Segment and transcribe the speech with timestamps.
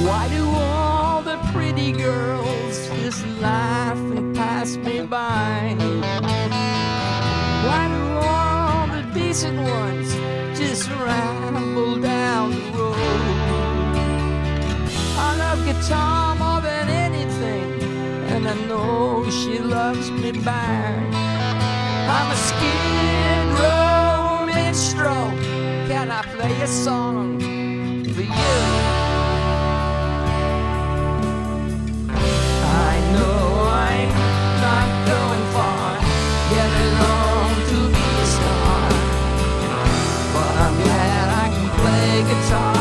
[0.00, 5.74] Why do all the pretty girls just laugh and pass me by?
[7.66, 10.14] Why do all the decent ones
[10.56, 12.94] just ramble down the road?
[15.18, 17.82] I love guitar more than anything,
[18.30, 21.02] and I know she loves me back.
[22.16, 25.32] I'm a skid row minstrel.
[25.88, 27.40] Can I play a song
[28.14, 28.87] for you?
[42.28, 42.77] Guitar.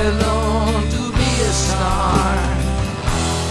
[0.00, 2.34] Alone to be a star.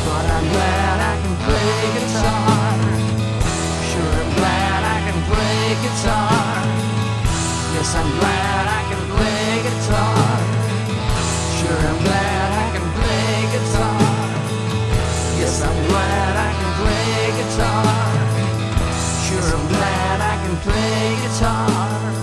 [0.06, 2.78] But I'm glad I can play guitar.
[3.90, 6.54] Sure, I'm glad I can play guitar.
[7.76, 10.32] Yes, I'm glad I can play guitar.
[11.58, 14.02] Sure, I'm glad I can play guitar.
[15.40, 16.19] Yes, I'm glad
[20.50, 22.19] can play guitar.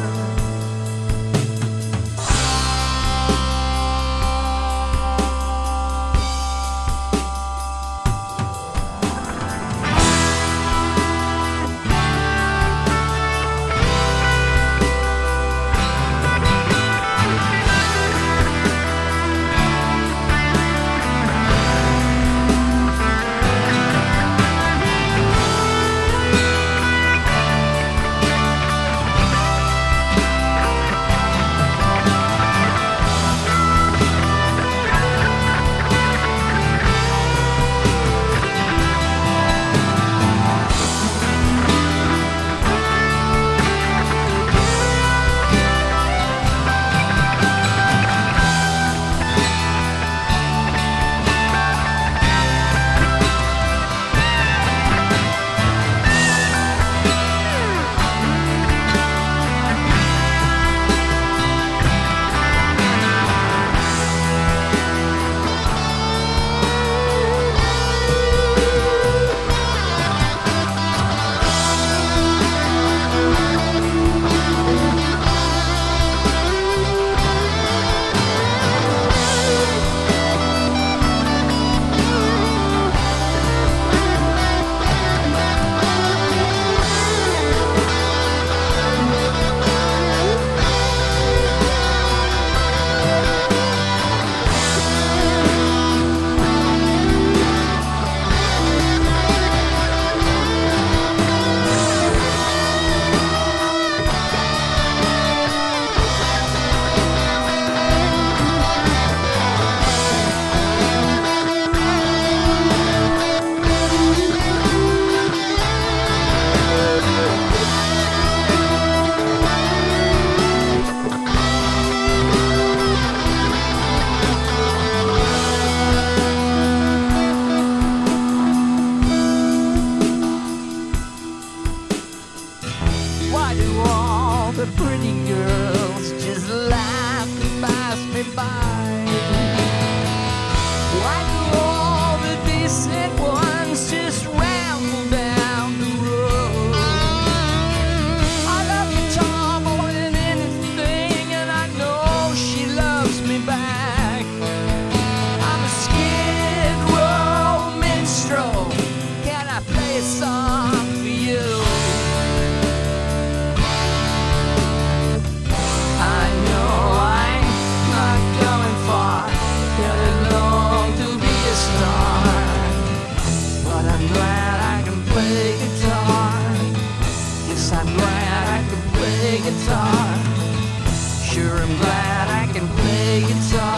[182.59, 183.76] Can play guitar.